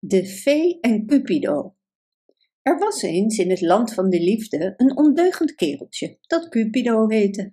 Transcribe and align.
De 0.00 0.26
Fee 0.26 0.78
en 0.80 1.06
Cupido. 1.06 1.74
Er 2.62 2.78
was 2.78 3.02
eens 3.02 3.38
in 3.38 3.50
het 3.50 3.60
land 3.60 3.94
van 3.94 4.10
de 4.10 4.20
liefde 4.20 4.74
een 4.76 4.96
ondeugend 4.96 5.54
kereltje 5.54 6.18
dat 6.26 6.48
Cupido 6.48 7.08
heette. 7.08 7.52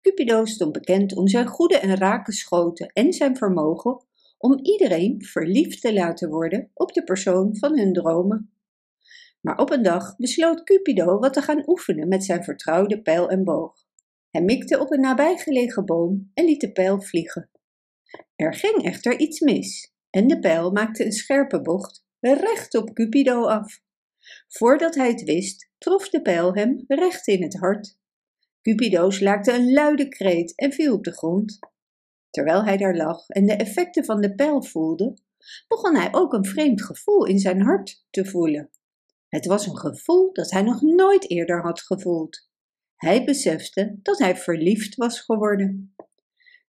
Cupido 0.00 0.44
stond 0.44 0.72
bekend 0.72 1.16
om 1.16 1.28
zijn 1.28 1.46
goede 1.46 1.78
en 1.78 1.96
rake 1.96 2.32
schoten 2.32 2.86
en 2.86 3.12
zijn 3.12 3.36
vermogen 3.36 4.06
om 4.38 4.58
iedereen 4.62 5.22
verliefd 5.24 5.80
te 5.80 5.92
laten 5.92 6.28
worden 6.30 6.70
op 6.74 6.92
de 6.92 7.04
persoon 7.04 7.56
van 7.56 7.78
hun 7.78 7.92
dromen. 7.92 8.52
Maar 9.40 9.58
op 9.58 9.70
een 9.70 9.82
dag 9.82 10.16
besloot 10.16 10.64
Cupido 10.64 11.18
wat 11.18 11.32
te 11.32 11.42
gaan 11.42 11.62
oefenen 11.68 12.08
met 12.08 12.24
zijn 12.24 12.44
vertrouwde 12.44 13.02
pijl 13.02 13.30
en 13.30 13.44
boog. 13.44 13.86
Hij 14.30 14.42
mikte 14.42 14.80
op 14.80 14.92
een 14.92 15.00
nabijgelegen 15.00 15.84
boom 15.84 16.30
en 16.34 16.44
liet 16.44 16.60
de 16.60 16.72
pijl 16.72 17.00
vliegen. 17.00 17.50
Er 18.36 18.54
ging 18.54 18.84
echter 18.84 19.18
iets 19.18 19.40
mis 19.40 19.93
en 20.14 20.26
de 20.26 20.38
pijl 20.38 20.70
maakte 20.70 21.04
een 21.04 21.12
scherpe 21.12 21.60
bocht 21.60 22.04
recht 22.20 22.74
op 22.74 22.94
Cupido 22.94 23.46
af. 23.46 23.80
Voordat 24.48 24.94
hij 24.94 25.08
het 25.08 25.22
wist, 25.22 25.70
trof 25.78 26.08
de 26.08 26.22
pijl 26.22 26.54
hem 26.54 26.84
recht 26.86 27.26
in 27.26 27.42
het 27.42 27.58
hart. 27.58 27.98
Cupido 28.62 29.10
slaakte 29.10 29.52
een 29.52 29.72
luide 29.72 30.08
kreet 30.08 30.54
en 30.54 30.72
viel 30.72 30.94
op 30.94 31.04
de 31.04 31.12
grond. 31.12 31.58
Terwijl 32.30 32.64
hij 32.64 32.76
daar 32.76 32.96
lag 32.96 33.28
en 33.28 33.46
de 33.46 33.52
effecten 33.52 34.04
van 34.04 34.20
de 34.20 34.34
pijl 34.34 34.62
voelde, 34.62 35.16
begon 35.68 35.96
hij 35.96 36.08
ook 36.10 36.32
een 36.32 36.44
vreemd 36.44 36.82
gevoel 36.82 37.26
in 37.26 37.38
zijn 37.38 37.62
hart 37.62 38.04
te 38.10 38.24
voelen. 38.24 38.70
Het 39.28 39.46
was 39.46 39.66
een 39.66 39.78
gevoel 39.78 40.32
dat 40.32 40.50
hij 40.50 40.62
nog 40.62 40.82
nooit 40.82 41.30
eerder 41.30 41.62
had 41.62 41.80
gevoeld. 41.80 42.48
Hij 42.96 43.24
besefte 43.24 43.98
dat 44.02 44.18
hij 44.18 44.36
verliefd 44.36 44.94
was 44.94 45.20
geworden. 45.20 45.94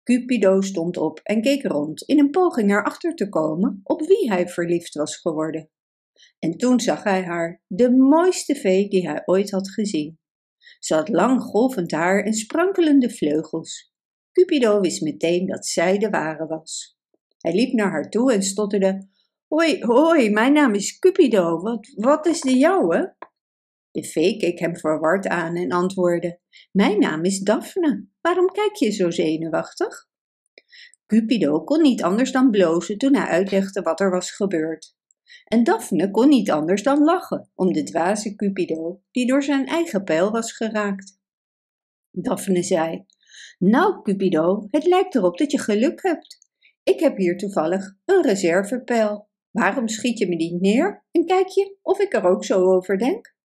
Cupido 0.08 0.60
stond 0.60 0.96
op 0.96 1.20
en 1.22 1.42
keek 1.42 1.62
rond 1.62 2.02
in 2.02 2.18
een 2.18 2.30
poging 2.30 2.70
erachter 2.70 3.14
te 3.14 3.28
komen 3.28 3.80
op 3.82 4.06
wie 4.06 4.28
hij 4.30 4.48
verliefd 4.48 4.94
was 4.94 5.16
geworden. 5.16 5.70
En 6.38 6.56
toen 6.56 6.80
zag 6.80 7.02
hij 7.02 7.24
haar, 7.24 7.62
de 7.66 7.90
mooiste 7.90 8.54
vee 8.54 8.88
die 8.88 9.08
hij 9.08 9.22
ooit 9.24 9.50
had 9.50 9.70
gezien. 9.70 10.18
Ze 10.78 10.94
had 10.94 11.08
lang 11.08 11.42
golvend 11.42 11.90
haar 11.90 12.24
en 12.24 12.32
sprankelende 12.32 13.10
vleugels. 13.10 13.92
Cupido 14.32 14.80
wist 14.80 15.02
meteen 15.02 15.46
dat 15.46 15.66
zij 15.66 15.98
de 15.98 16.10
ware 16.10 16.46
was. 16.46 16.98
Hij 17.38 17.54
liep 17.54 17.72
naar 17.72 17.90
haar 17.90 18.10
toe 18.10 18.32
en 18.32 18.42
stotterde: 18.42 19.08
Hoi, 19.48 19.84
hoi, 19.84 20.30
mijn 20.30 20.52
naam 20.52 20.74
is 20.74 20.98
Cupido. 20.98 21.60
Wat, 21.60 21.92
wat 21.94 22.26
is 22.26 22.40
de 22.40 22.58
jouwe? 22.58 23.16
De 23.98 24.04
vee 24.04 24.36
keek 24.36 24.58
hem 24.58 24.76
verward 24.76 25.26
aan 25.26 25.56
en 25.56 25.72
antwoordde: 25.72 26.40
Mijn 26.72 26.98
naam 26.98 27.24
is 27.24 27.40
Daphne. 27.40 28.06
Waarom 28.20 28.46
kijk 28.46 28.74
je 28.74 28.90
zo 28.90 29.10
zenuwachtig? 29.10 30.08
Cupido 31.06 31.64
kon 31.64 31.82
niet 31.82 32.02
anders 32.02 32.32
dan 32.32 32.50
blozen 32.50 32.98
toen 32.98 33.14
hij 33.14 33.26
uitlegde 33.26 33.82
wat 33.82 34.00
er 34.00 34.10
was 34.10 34.30
gebeurd. 34.30 34.96
En 35.44 35.64
Daphne 35.64 36.10
kon 36.10 36.28
niet 36.28 36.50
anders 36.50 36.82
dan 36.82 37.04
lachen 37.04 37.50
om 37.54 37.72
de 37.72 37.82
dwaze 37.82 38.34
Cupido, 38.34 39.02
die 39.10 39.26
door 39.26 39.42
zijn 39.42 39.66
eigen 39.66 40.04
pijl 40.04 40.30
was 40.30 40.52
geraakt. 40.52 41.18
Daphne 42.10 42.62
zei: 42.62 43.04
Nou, 43.58 44.02
Cupido, 44.02 44.66
het 44.70 44.86
lijkt 44.86 45.14
erop 45.14 45.38
dat 45.38 45.50
je 45.50 45.58
geluk 45.58 46.02
hebt. 46.02 46.38
Ik 46.82 47.00
heb 47.00 47.16
hier 47.16 47.36
toevallig 47.36 47.94
een 48.04 48.22
reservepijl. 48.22 49.28
Waarom 49.50 49.88
schiet 49.88 50.18
je 50.18 50.28
me 50.28 50.34
niet 50.34 50.60
neer 50.60 51.04
en 51.10 51.26
kijk 51.26 51.48
je 51.48 51.76
of 51.82 51.98
ik 51.98 52.14
er 52.14 52.24
ook 52.24 52.44
zo 52.44 52.64
over 52.64 52.98
denk? 52.98 53.36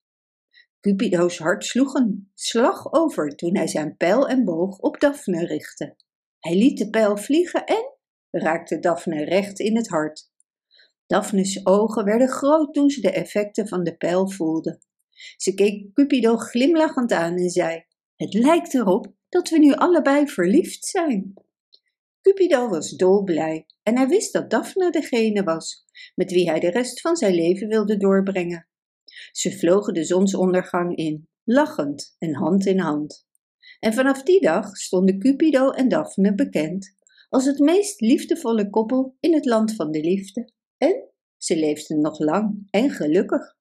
Cupido's 0.84 1.38
hart 1.38 1.66
sloeg 1.66 1.94
een 1.94 2.32
slag 2.34 2.94
over 2.94 3.36
toen 3.36 3.56
hij 3.58 3.68
zijn 3.68 3.98
pijl 3.98 4.28
en 4.28 4.44
boog 4.44 4.78
op 4.80 5.00
Daphne 5.00 5.46
richtte. 5.46 5.96
Hij 6.40 6.56
liet 6.56 6.78
de 6.78 6.90
pijl 6.90 7.18
vliegen 7.18 7.66
en 7.66 7.98
raakte 8.32 8.80
Daphne 8.80 9.24
recht 9.24 9.60
in 9.60 9.76
het 9.76 9.88
hart. 9.88 10.32
Daphne's 11.06 11.60
ogen 11.64 12.06
werden 12.06 12.28
groot 12.28 12.74
toen 12.74 12.90
ze 12.90 13.02
de 13.02 13.12
effecten 13.12 13.68
van 13.68 13.84
de 13.84 13.98
pijl 13.98 14.30
voelde. 14.30 14.82
Ze 15.38 15.54
keek 15.54 15.94
Cupido 15.94 16.38
glimlachend 16.38 17.12
aan 17.12 17.38
en 17.38 17.50
zei: 17.50 17.84
Het 18.16 18.34
lijkt 18.34 18.74
erop 18.74 19.14
dat 19.30 19.50
we 19.50 19.60
nu 19.60 19.74
allebei 19.74 20.28
verliefd 20.28 20.86
zijn. 20.86 21.34
Cupido 22.22 22.70
was 22.70 22.90
dolblij 22.90 23.66
en 23.84 23.98
hij 23.98 24.08
wist 24.08 24.34
dat 24.34 24.50
Daphne 24.50 24.92
degene 24.92 25.44
was 25.44 25.86
met 26.16 26.32
wie 26.32 26.50
hij 26.50 26.60
de 26.60 26.70
rest 26.70 27.02
van 27.02 27.16
zijn 27.16 27.34
leven 27.34 27.68
wilde 27.68 27.98
doorbrengen. 27.98 28.68
Ze 29.32 29.58
vlogen 29.58 29.94
de 29.94 30.04
zonsondergang 30.04 30.96
in, 30.96 31.28
lachend 31.44 32.16
en 32.18 32.36
hand 32.36 32.66
in 32.66 32.80
hand. 32.80 33.28
En 33.80 33.94
vanaf 33.94 34.24
die 34.24 34.42
dag 34.42 34.78
stonden 34.78 35.20
Cupido 35.20 35.70
en 35.70 35.88
Daphne 35.90 36.36
bekend 36.36 36.96
als 37.30 37.46
het 37.46 37.60
meest 37.60 38.02
liefdevolle 38.02 38.70
koppel 38.70 39.18
in 39.20 39.34
het 39.34 39.46
land 39.46 39.76
van 39.76 39.92
de 39.92 40.00
liefde. 40.00 40.52
En 40.78 41.10
ze 41.38 41.56
leefden 41.56 42.02
nog 42.02 42.20
lang 42.20 42.68
en 42.70 42.90
gelukkig. 42.90 43.56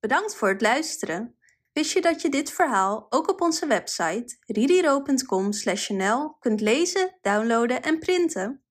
Bedankt 0.00 0.34
voor 0.34 0.48
het 0.48 0.60
luisteren. 0.60 1.36
Wist 1.72 1.92
je 1.92 2.00
dat 2.00 2.22
je 2.22 2.28
dit 2.28 2.50
verhaal 2.50 3.06
ook 3.10 3.30
op 3.30 3.40
onze 3.40 3.66
website 3.66 4.36
ririro.com/nl 4.46 6.36
kunt 6.38 6.60
lezen, 6.60 7.18
downloaden 7.20 7.82
en 7.82 7.98
printen? 7.98 8.61